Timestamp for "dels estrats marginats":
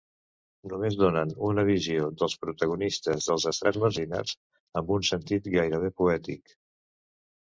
3.31-4.33